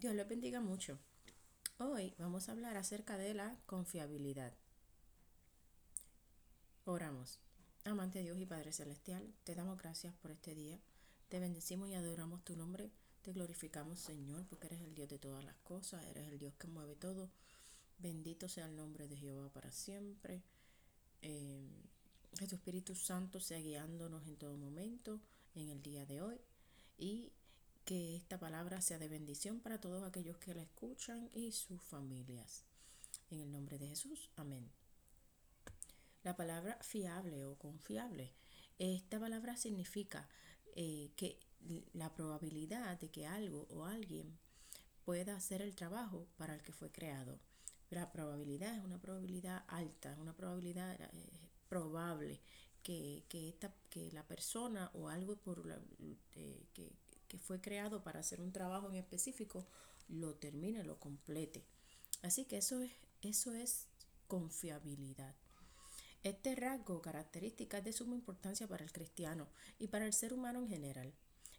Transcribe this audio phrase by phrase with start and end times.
[0.00, 0.98] Dios les bendiga mucho.
[1.76, 4.54] Hoy vamos a hablar acerca de la confiabilidad.
[6.86, 7.38] Oramos.
[7.84, 10.80] Amante Dios y Padre Celestial, te damos gracias por este día.
[11.28, 12.90] Te bendecimos y adoramos tu nombre.
[13.20, 16.66] Te glorificamos, Señor, porque eres el Dios de todas las cosas, eres el Dios que
[16.66, 17.30] mueve todo.
[17.98, 20.42] Bendito sea el nombre de Jehová para siempre.
[21.20, 21.68] Eh,
[22.38, 25.20] que tu Espíritu Santo sea guiándonos en todo momento
[25.54, 26.40] en el día de hoy
[26.96, 27.34] y
[27.90, 32.62] que esta palabra sea de bendición para todos aquellos que la escuchan y sus familias.
[33.30, 34.70] En el nombre de Jesús, amén.
[36.22, 38.32] La palabra fiable o confiable.
[38.78, 40.28] Esta palabra significa
[40.76, 41.40] eh, que
[41.92, 44.38] la probabilidad de que algo o alguien
[45.04, 47.40] pueda hacer el trabajo para el que fue creado.
[47.88, 51.32] La probabilidad es una probabilidad alta, una probabilidad eh,
[51.68, 52.40] probable
[52.84, 56.49] que, esta, que la persona o algo por eh, que, que
[57.50, 59.66] fue creado para hacer un trabajo en específico,
[60.06, 61.64] lo termine, lo complete.
[62.22, 62.92] Así que eso es,
[63.22, 63.88] eso es
[64.28, 65.34] confiabilidad.
[66.22, 69.48] Este rasgo característica es de suma importancia para el cristiano
[69.80, 71.12] y para el ser humano en general.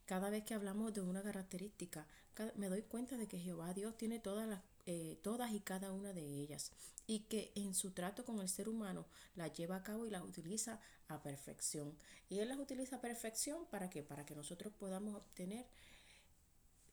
[0.06, 2.08] Cada vez que hablamos de una característica,
[2.56, 6.14] me doy cuenta de que Jehová Dios tiene todas las eh, todas y cada una
[6.14, 6.72] de ellas
[7.08, 10.24] y que en su trato con el ser humano las lleva a cabo y las
[10.24, 10.80] utiliza
[11.10, 11.94] a perfección.
[12.30, 15.66] Y Él las utiliza a perfección para que para que nosotros podamos obtener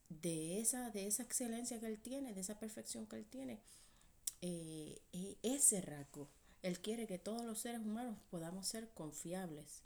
[0.08, 3.60] de esa, de esa excelencia que Él tiene, de esa perfección que Él tiene,
[4.42, 6.28] eh, eh, ese rasgo.
[6.62, 9.82] Él quiere que todos los seres humanos podamos ser confiables.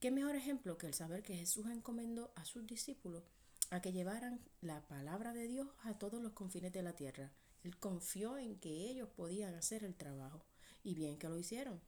[0.00, 3.22] ¿Qué mejor ejemplo que el saber que Jesús encomendó a sus discípulos
[3.70, 7.30] a que llevaran la palabra de Dios a todos los confines de la tierra.
[7.62, 10.44] Él confió en que ellos podían hacer el trabajo
[10.82, 11.80] y bien que lo hicieron.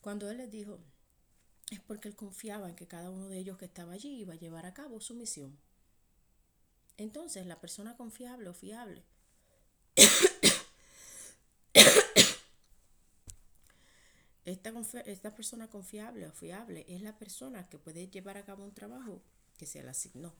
[0.00, 0.80] Cuando Él les dijo,
[1.70, 4.38] es porque Él confiaba en que cada uno de ellos que estaba allí iba a
[4.38, 5.56] llevar a cabo su misión.
[6.96, 9.04] Entonces, la persona confiable o fiable
[14.44, 18.74] esta, esta persona confiable o fiable es la persona que puede llevar a cabo un
[18.74, 19.22] trabajo
[19.62, 20.34] que se le asignó.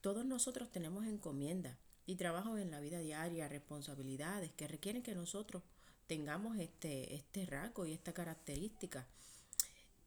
[0.00, 5.62] Todos nosotros tenemos encomiendas y trabajos en la vida diaria, responsabilidades que requieren que nosotros
[6.08, 9.06] tengamos este, este rasgo y esta característica.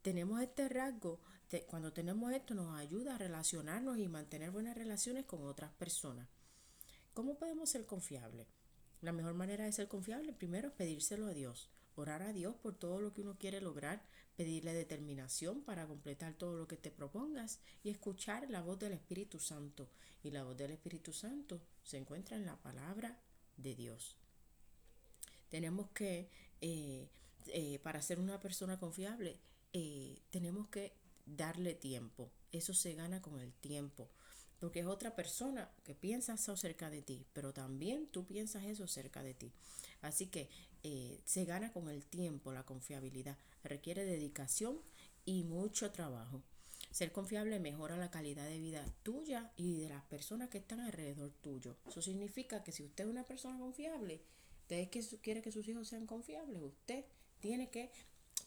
[0.02, 1.18] Tenemos este rasgo,
[1.66, 6.28] cuando tenemos esto nos ayuda a relacionarnos y mantener buenas relaciones con otras personas.
[7.14, 8.46] ¿Cómo podemos ser confiables?
[9.00, 12.74] La mejor manera de ser confiable primero es pedírselo a Dios, orar a Dios por
[12.74, 14.02] todo lo que uno quiere lograr,
[14.36, 19.38] pedirle determinación para completar todo lo que te propongas y escuchar la voz del Espíritu
[19.38, 19.88] Santo.
[20.22, 23.18] Y la voz del Espíritu Santo se encuentra en la palabra
[23.56, 24.16] de Dios.
[25.48, 26.28] Tenemos que,
[26.60, 27.08] eh,
[27.46, 29.38] eh, para ser una persona confiable,
[29.72, 30.92] eh, tenemos que
[31.24, 32.30] darle tiempo.
[32.52, 34.10] Eso se gana con el tiempo.
[34.58, 38.86] Porque es otra persona que piensa eso cerca de ti, pero también tú piensas eso
[38.86, 39.52] cerca de ti.
[40.00, 40.48] Así que
[41.24, 43.36] se gana con el tiempo la confiabilidad.
[43.66, 44.80] Requiere dedicación
[45.24, 46.42] y mucho trabajo.
[46.92, 51.32] Ser confiable mejora la calidad de vida tuya y de las personas que están alrededor
[51.42, 51.76] tuyo.
[51.88, 54.22] Eso significa que si usted es una persona confiable,
[54.60, 57.04] usted que quiere que sus hijos sean confiables, usted
[57.40, 57.90] tiene que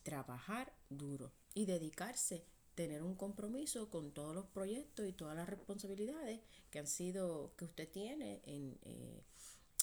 [0.04, 6.40] trabajar duro y dedicarse, tener un compromiso con todos los proyectos y todas las responsabilidades
[6.72, 9.22] que han sido, que usted tiene, en, eh,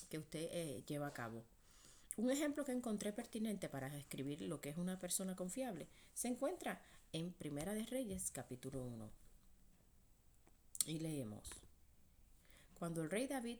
[0.08, 1.44] que usted eh, lleva a cabo.
[2.16, 6.80] Un ejemplo que encontré pertinente para describir lo que es una persona confiable se encuentra
[7.12, 9.10] en Primera de Reyes, capítulo 1.
[10.86, 11.46] Y leemos.
[12.78, 13.58] Cuando el rey David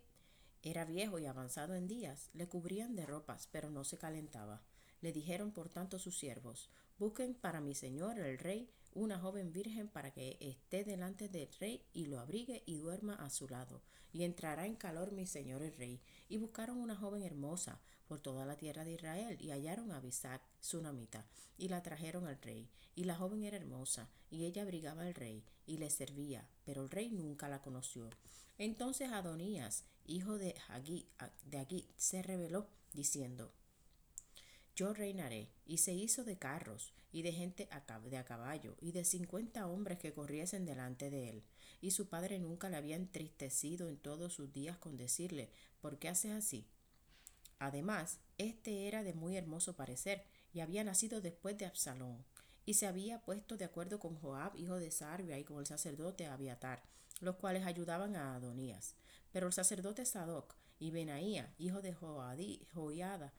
[0.63, 4.63] era viejo y avanzado en días, le cubrían de ropas, pero no se calentaba.
[5.03, 9.89] Le dijeron por tanto sus siervos, busquen para mi señor el rey una joven virgen
[9.89, 13.83] para que esté delante del rey y lo abrigue y duerma a su lado.
[14.15, 16.01] Y entrará en calor mi señor el rey.
[16.31, 20.43] Y buscaron una joven hermosa por toda la tierra de Israel y hallaron a Bisac,
[20.83, 21.27] namita
[21.59, 22.69] y la trajeron al rey.
[22.95, 26.91] Y la joven era hermosa, y ella abrigaba al rey, y le servía, pero el
[26.91, 28.09] rey nunca la conoció.
[28.57, 31.07] Entonces Adonías, hijo de Agit,
[31.45, 33.53] de se rebeló, diciendo,
[34.75, 37.69] Yo reinaré, y se hizo de carros, y de gente
[38.11, 41.45] de a caballo, y de cincuenta hombres que corriesen delante de él.
[41.83, 45.51] Y su padre nunca le había entristecido en todos sus días con decirle,
[45.81, 46.67] ¿por qué haces así?
[47.59, 52.25] Además, este era de muy hermoso parecer y había nacido después de Absalón,
[52.65, 56.27] y se había puesto de acuerdo con Joab, hijo de Sarbia, y con el sacerdote
[56.27, 56.83] Abiatar,
[57.21, 58.95] los cuales ayudaban a Adonías.
[59.33, 63.33] Pero el sacerdote Sadoc y Benaía, hijo de Joiada,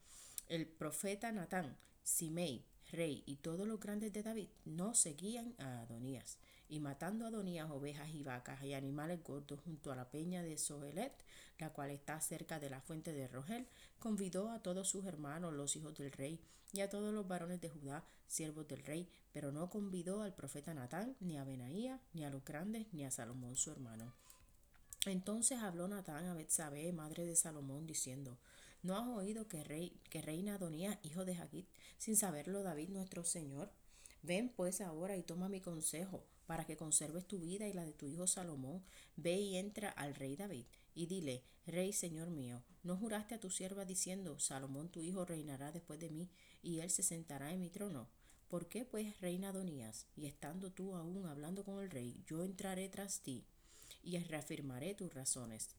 [0.48, 6.38] el profeta Natán, Simei, rey, y todos los grandes de David, no seguían a Adonías.
[6.70, 10.58] Y matando a Adonías ovejas y vacas y animales gordos junto a la peña de
[10.58, 11.14] Sohelet,
[11.60, 13.68] la cual está cerca de la fuente de Rogel,
[14.00, 16.40] convidó a todos sus hermanos, los hijos del rey,
[16.74, 20.74] y a todos los varones de Judá, siervos del rey, pero no convidó al profeta
[20.74, 24.14] Natán, ni a Benaía, ni a los grandes, ni a Salomón su hermano.
[25.06, 28.38] Entonces habló Natán a Betsabé, madre de Salomón, diciendo,
[28.84, 31.68] ¿No has oído que, rey, que reina Adonías, hijo de Jaquit,
[31.98, 33.72] sin saberlo David nuestro Señor?
[34.22, 37.94] Ven pues ahora y toma mi consejo, para que conserves tu vida y la de
[37.94, 38.84] tu hijo Salomón.
[39.16, 40.66] Ve y entra al rey David,
[40.96, 45.72] y dile, Rey Señor mío, ¿no juraste a tu sierva diciendo, Salomón tu hijo reinará
[45.72, 46.30] después de mí,
[46.62, 48.10] y él se sentará en mi trono?
[48.48, 50.08] ¿Por qué pues reina Adonías?
[50.16, 53.46] Y estando tú aún hablando con el rey, yo entraré tras ti,
[54.02, 55.76] y reafirmaré tus razones.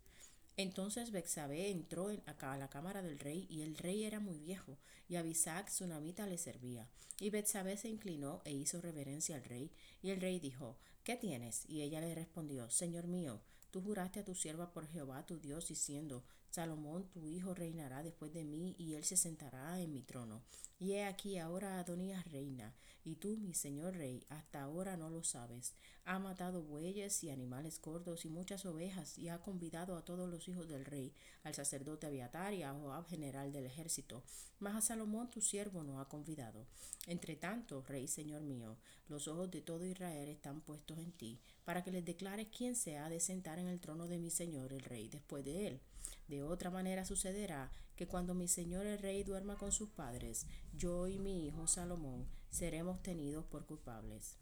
[0.58, 4.76] Entonces Bexabé entró a la cámara del rey, y el rey era muy viejo,
[5.08, 6.90] y Abisac namita le servía.
[7.20, 9.70] Y Bexabé se inclinó e hizo reverencia al rey,
[10.02, 11.64] y el rey dijo, ¿Qué tienes?
[11.69, 13.40] Y ella le respondió, Señor mío,
[13.70, 16.25] tú juraste a tu sierva por Jehová tu Dios, diciendo,
[16.58, 20.43] Salomón tu hijo reinará después de mí, y él se sentará en mi trono.
[20.81, 22.75] Y he aquí ahora Adonías reina,
[23.05, 25.72] y tú, mi señor rey, hasta ahora no lo sabes.
[26.05, 30.49] Ha matado bueyes y animales gordos y muchas ovejas, y ha convidado a todos los
[30.49, 31.14] hijos del rey,
[31.44, 34.25] al sacerdote Abiatar y a Joab general del ejército.
[34.58, 36.66] Mas a Salomón tu siervo no ha convidado.
[37.06, 38.76] Entre tanto, rey señor mío,
[39.08, 42.99] los ojos de todo Israel están puestos en ti, para que les declares quién se
[42.99, 45.81] ha de sentar en el trono de mi señor el rey después de él.
[46.28, 51.08] De otra manera sucederá que cuando mi señor el rey duerma con sus padres, yo
[51.08, 54.37] y mi hijo Salomón seremos tenidos por culpables.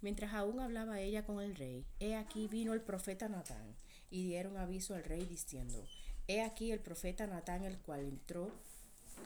[0.00, 3.76] Mientras aún hablaba ella con el rey, he aquí vino el profeta Natán,
[4.10, 5.84] y dieron aviso al rey diciendo,
[6.26, 8.50] he aquí el profeta Natán el cual entró,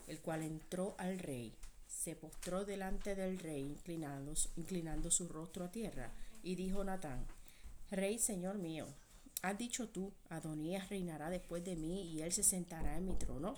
[0.06, 1.54] el cual entró al rey,
[1.88, 6.12] se postró delante del rey inclinando, inclinando su rostro a tierra,
[6.42, 7.26] y dijo Natán,
[7.90, 8.86] Rey Señor mío,
[9.42, 13.54] ¿has dicho tú, Adonías reinará después de mí y él se sentará en mi trono?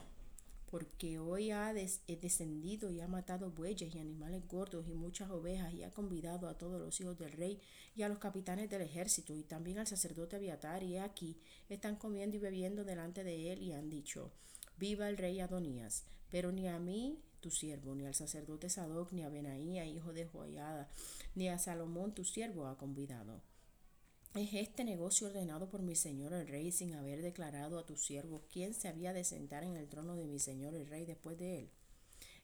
[0.70, 5.82] porque hoy ha descendido y ha matado bueyes y animales gordos y muchas ovejas y
[5.82, 7.58] ha convidado a todos los hijos del rey
[7.96, 11.38] y a los capitanes del ejército y también al sacerdote Abiatar y aquí
[11.68, 14.30] están comiendo y bebiendo delante de él y han dicho,
[14.76, 19.22] viva el rey Adonías, pero ni a mí tu siervo, ni al sacerdote Sadoc, ni
[19.22, 20.90] a Benaía, hijo de Joiada,
[21.34, 23.40] ni a Salomón tu siervo ha convidado.
[24.38, 28.44] ¿Es este negocio ordenado por mi señor el rey sin haber declarado a tu siervo
[28.52, 31.58] quién se había de sentar en el trono de mi señor el rey después de
[31.58, 31.70] él?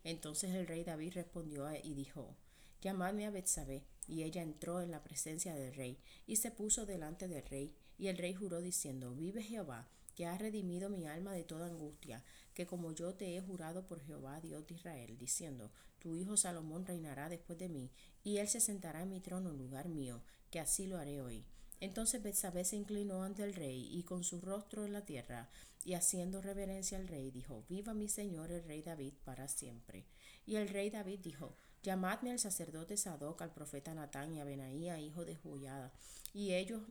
[0.03, 2.37] Entonces el rey David respondió y dijo,
[2.83, 3.85] Llamadme a Betsabé.
[4.09, 7.77] Y ella entró en la presencia del rey y se puso delante del rey.
[7.97, 12.25] Y el rey juró diciendo, Vive Jehová, que ha redimido mi alma de toda angustia,
[12.55, 15.71] que como yo te he jurado por Jehová, Dios de Israel, diciendo,
[16.01, 17.93] Tu hijo Salomón reinará después de mí,
[18.25, 21.47] y él se sentará en mi trono en lugar mío, que así lo haré hoy.
[21.81, 25.51] Entonces Betsabé se inclinó ante el rey y con su rostro en la tierra
[25.85, 30.07] y haciendo reverencia al rey dijo, Viva mi señor el rey David para siempre.
[30.47, 34.99] Y el rey David dijo, Llamadme al sacerdote Sadoc, al profeta Natán y a Benaía,
[34.99, 35.93] hijo de Juyada.
[36.33, 36.83] Y ellos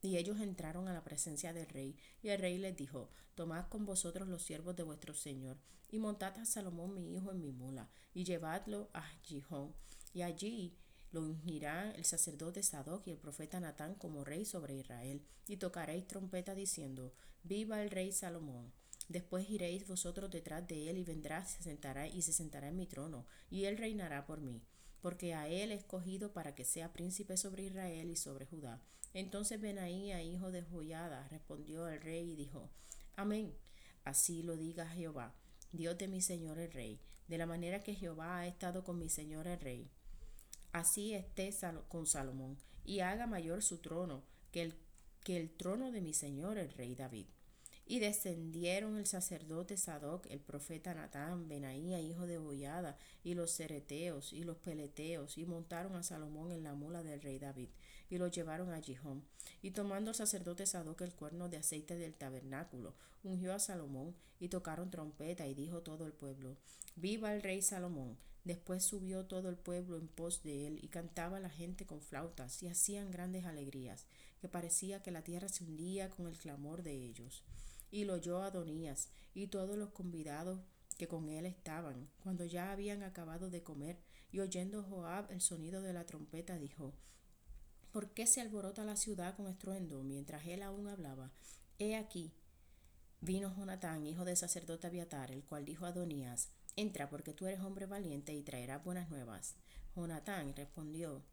[0.00, 3.84] y ellos entraron a la presencia del rey, y el rey les dijo, Tomad con
[3.84, 5.58] vosotros los siervos de vuestro señor,
[5.90, 9.74] y montad a Salomón mi hijo en mi mula, y llevadlo a Gijón,
[10.12, 10.76] y allí
[11.10, 16.06] lo ungirá el sacerdote Sadoc y el profeta Natán como rey sobre Israel, y tocaréis
[16.06, 18.72] trompeta diciendo, Viva el rey Salomón.
[19.08, 22.86] Después iréis vosotros detrás de él y vendrá se sentará y se sentará en mi
[22.86, 24.62] trono, y él reinará por mí,
[25.00, 28.82] porque a él he escogido para que sea príncipe sobre Israel y sobre Judá.
[29.14, 32.70] Entonces Benaía, hijo de Joyada, respondió al rey y dijo,
[33.16, 33.54] Amén.
[34.04, 35.34] Así lo diga Jehová,
[35.72, 39.08] Dios de mi señor el rey, de la manera que Jehová ha estado con mi
[39.08, 39.90] señor el rey
[40.78, 41.54] así esté
[41.88, 44.74] con Salomón, y haga mayor su trono que el,
[45.22, 47.26] que el trono de mi señor el rey David.
[47.86, 54.34] Y descendieron el sacerdote Sadoc, el profeta Natán, Benaía, hijo de Boyada, y los cereteos
[54.34, 57.70] y los peleteos, y montaron a Salomón en la mula del rey David,
[58.10, 59.24] y lo llevaron a Gijón.
[59.62, 64.48] Y tomando el sacerdote Sadoc el cuerno de aceite del tabernáculo, ungió a Salomón, y
[64.48, 66.56] tocaron trompeta, y dijo todo el pueblo,
[66.94, 68.18] Viva el rey Salomón.
[68.48, 72.62] Después subió todo el pueblo en pos de él, y cantaba la gente con flautas,
[72.62, 74.06] y hacían grandes alegrías,
[74.40, 77.44] que parecía que la tierra se hundía con el clamor de ellos
[77.90, 80.60] y lo oyó Adonías y todos los convidados
[80.96, 82.08] que con él estaban.
[82.22, 83.98] Cuando ya habían acabado de comer,
[84.30, 86.94] y oyendo Joab el sonido de la trompeta, dijo,
[87.92, 90.02] ¿Por qué se alborota la ciudad con estruendo?
[90.02, 91.30] Mientras él aún hablaba,
[91.78, 92.32] he aquí,
[93.20, 97.58] vino Jonatán, hijo del sacerdote Abiatar, el cual dijo a Adonías, Entra, porque tú eres
[97.58, 99.56] hombre valiente y traerás buenas nuevas.
[99.96, 101.24] Jonatán respondió,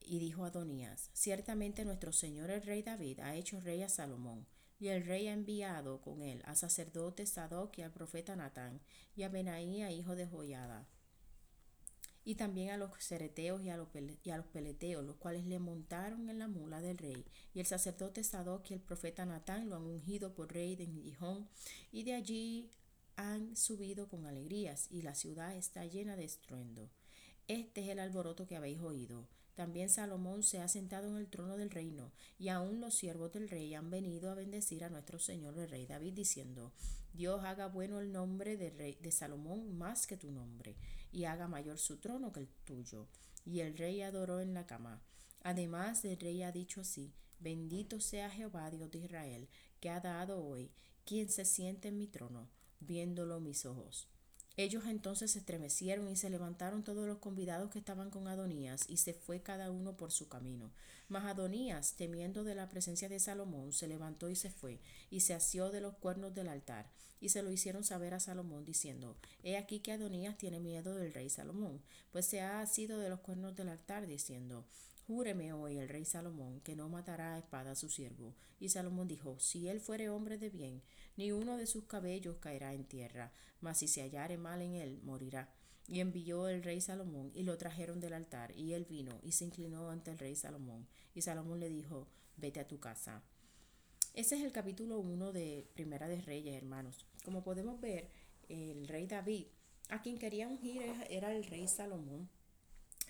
[0.00, 4.48] y dijo Adonías, ciertamente nuestro Señor el rey David ha hecho rey a Salomón,
[4.80, 8.80] y el rey ha enviado con él al sacerdote Sadoc y al profeta Natán,
[9.14, 10.88] y a Benaía, hijo de Joyada,
[12.24, 13.90] y también a los cereteos y a los,
[14.24, 17.24] y a los peleteos, los cuales le montaron en la mula del rey.
[17.54, 21.48] Y el sacerdote Sadoc y el profeta Natán lo han ungido por rey de Gijón,
[21.92, 22.72] y de allí
[23.18, 26.88] han subido con alegrías, y la ciudad está llena de estruendo.
[27.48, 29.26] Este es el alboroto que habéis oído.
[29.56, 33.48] También Salomón se ha sentado en el trono del reino, y aun los siervos del
[33.48, 36.72] rey han venido a bendecir a nuestro Señor el rey David, diciendo,
[37.12, 40.76] Dios haga bueno el nombre de, rey, de Salomón más que tu nombre,
[41.10, 43.08] y haga mayor su trono que el tuyo.
[43.44, 45.02] Y el rey adoró en la cama.
[45.42, 49.48] Además, el rey ha dicho así, Bendito sea Jehová Dios de Israel,
[49.80, 50.70] que ha dado hoy,
[51.04, 52.48] quien se siente en mi trono,
[52.80, 54.08] viéndolo mis ojos.
[54.58, 58.96] Ellos entonces se estremecieron y se levantaron todos los convidados que estaban con Adonías, y
[58.96, 60.72] se fue cada uno por su camino.
[61.06, 64.80] Mas Adonías, temiendo de la presencia de Salomón, se levantó y se fue,
[65.10, 68.64] y se asió de los cuernos del altar, y se lo hicieron saber a Salomón,
[68.64, 71.80] diciendo, He aquí que Adonías tiene miedo del rey Salomón,
[72.10, 74.66] pues se ha asido de los cuernos del altar, diciendo,
[75.08, 78.34] Júreme hoy el rey Salomón que no matará a espada a su siervo.
[78.60, 80.82] Y Salomón dijo, Si él fuere hombre de bien,
[81.16, 85.00] ni uno de sus cabellos caerá en tierra, mas si se hallare mal en él,
[85.02, 85.48] morirá.
[85.86, 89.46] Y envió el rey Salomón, y lo trajeron del altar, y él vino, y se
[89.46, 90.86] inclinó ante el rey Salomón.
[91.14, 93.22] Y Salomón le dijo, Vete a tu casa.
[94.12, 97.06] Ese es el capítulo 1 de Primera de Reyes, hermanos.
[97.24, 98.10] Como podemos ver,
[98.50, 99.46] el rey David,
[99.88, 102.28] a quien quería ungir era el rey Salomón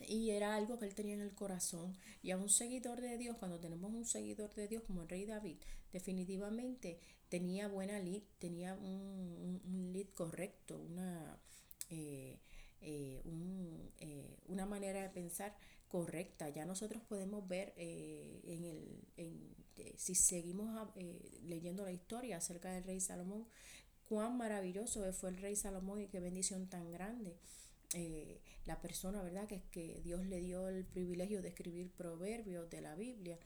[0.06, 1.96] y era algo que él tenía en el corazón.
[2.22, 5.24] Y a un seguidor de Dios, cuando tenemos un seguidor de Dios como el rey
[5.24, 5.56] David,
[5.92, 11.38] definitivamente tenía buena lead, tenía un, un, lead correcto, una,
[11.90, 12.38] eh,
[12.80, 13.22] eh,
[14.00, 15.56] eh, una manera de pensar
[15.88, 16.48] correcta.
[16.48, 19.56] Ya nosotros podemos ver en el, en,
[19.96, 20.88] si seguimos
[21.42, 23.46] leyendo la historia acerca del rey Salomón,
[24.08, 27.36] cuán maravilloso fue el rey Salomón y qué bendición tan grande.
[27.94, 29.46] Eh, la persona, ¿verdad?
[29.48, 33.38] Que que Dios le dio el privilegio de escribir proverbios de la Biblia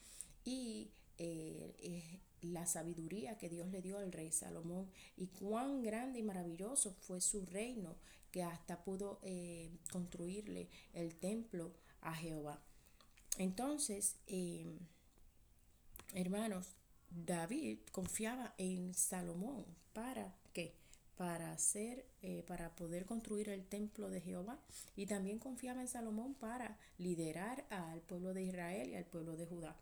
[0.45, 6.23] y eh, la sabiduría que Dios le dio al rey Salomón y cuán grande y
[6.25, 7.97] maravilloso fue su reino
[8.33, 12.61] que hasta pudo eh, construirle el templo a Jehová.
[13.39, 14.17] Entonces,
[16.15, 16.75] hermanos,
[17.11, 20.35] David confiaba en Salomón para
[21.23, 24.59] para hacer, eh, para poder construir el templo de Jehová.
[24.97, 29.47] Y también confiaba en Salomón para liderar al pueblo de Israel y al pueblo de
[29.47, 29.77] Judá.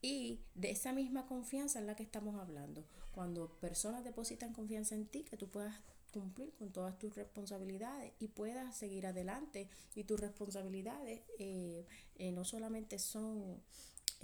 [0.00, 2.86] Y de esa misma confianza es la que estamos hablando.
[3.12, 5.74] Cuando personas depositan confianza en ti, que tú puedas
[6.14, 9.68] cumplir con todas tus responsabilidades y puedas seguir adelante.
[9.94, 11.84] Y tus responsabilidades eh,
[12.16, 13.60] eh, no solamente son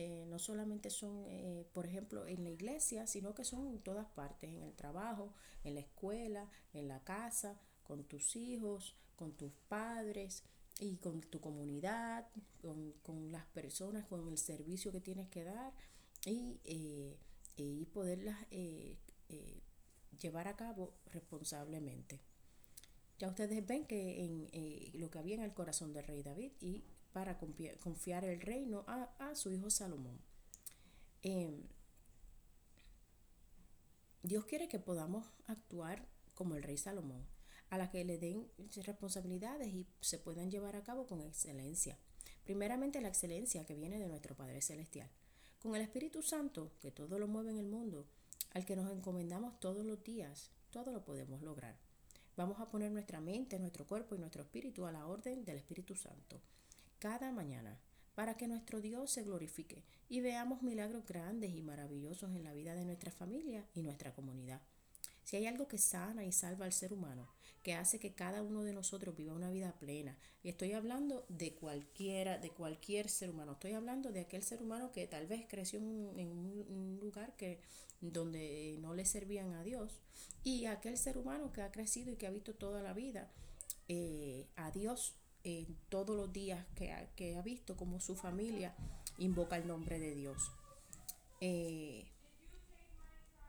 [0.03, 4.07] eh, no solamente son, eh, por ejemplo, en la iglesia, sino que son en todas
[4.07, 9.53] partes, en el trabajo, en la escuela, en la casa, con tus hijos, con tus
[9.69, 10.43] padres
[10.79, 12.27] y con tu comunidad,
[12.63, 15.75] con, las personas, con el servicio que tienes que dar
[16.25, 17.19] y, eh,
[17.59, 18.39] y poderlas
[20.19, 22.21] llevar a cabo responsablemente.
[23.19, 26.85] Ya ustedes ven que en lo que había en el corazón del rey David y
[27.13, 30.21] para confiar el reino a, su hijo Salomón.
[31.23, 31.63] Em,
[34.23, 37.27] Dios quiere que podamos actuar como el rey Salomón,
[37.69, 38.49] a la que le den
[38.85, 41.99] responsabilidades y se puedan llevar a cabo con excelencia.
[42.45, 45.11] Primeramente la excelencia que viene de nuestro Padre Celestial.
[45.61, 48.07] Con el Espíritu Santo, que todo lo mueve en el mundo,
[48.53, 51.77] al que nos encomendamos todos los días, todo lo podemos lograr.
[52.37, 55.95] Vamos a poner nuestra mente, nuestro cuerpo y nuestro espíritu a la orden del Espíritu
[55.95, 56.41] Santo
[57.01, 57.81] cada mañana
[58.15, 62.75] para que nuestro Dios se glorifique y veamos milagros grandes y maravillosos en la vida
[62.75, 64.61] de nuestra familia y nuestra comunidad.
[65.25, 67.29] Si hay algo que sana y salva al ser humano,
[67.63, 71.55] que hace que cada uno de nosotros viva una vida plena, y estoy hablando de
[71.55, 75.79] cualquiera, de cualquier ser humano, estoy hablando de aquel ser humano que tal vez creció
[75.79, 77.61] en un, lugar que
[78.01, 80.01] donde no le servían a Dios,
[80.43, 83.31] y aquel ser humano que ha crecido y que ha visto toda la vida
[83.89, 88.75] eh, a Dios en todos los días que ha, que ha visto como su familia
[89.19, 90.51] invoca el nombre de Dios.
[91.41, 92.07] Eh,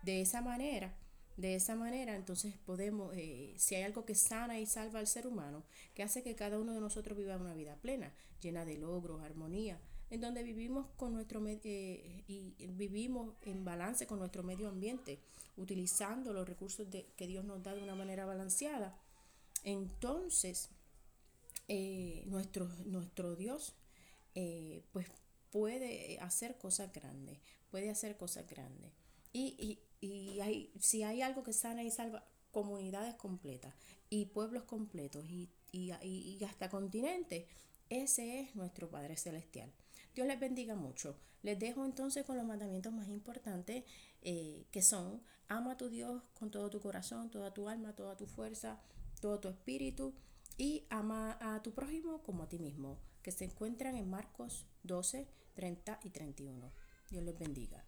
[0.04, 0.96] de esa manera,
[1.38, 5.28] de esa manera, entonces podemos, eh, si hay algo que sana y salva al ser
[5.28, 9.22] humano, que hace que cada uno de nosotros viva una vida plena, llena de logros,
[9.22, 9.80] armonía,
[10.10, 15.20] en donde vivimos con nuestro eh, y vivimos en balance con nuestro medio ambiente,
[15.58, 18.98] utilizando los recursos de, que Dios nos da de una manera balanceada.
[19.64, 20.70] Entonces,
[21.74, 23.78] eh, nuestro, nuestro Dios
[24.36, 25.08] eh, pues
[25.52, 28.92] puede hacer cosas grandes, puede hacer cosas grandes.
[29.32, 33.74] Y, y, y hay, si hay algo que sana y salva comunidades completas
[34.10, 37.46] y pueblos completos y, y, hasta continentes,
[37.90, 39.72] ese es nuestro Padre Celestial.
[40.14, 41.16] Dios les bendiga mucho.
[41.42, 43.86] Les dejo entonces con los mandamientos más importantes
[44.24, 48.18] eh, que son ama a tu Dios con todo tu corazón, toda tu alma, toda
[48.18, 48.82] tu fuerza,
[49.22, 50.14] todo tu espíritu
[50.62, 55.28] y ama a tu prójimo como a ti mismo, que se encuentran en Marcos 12,
[55.56, 56.72] 30 y 31.
[57.10, 57.84] Dios les bendiga.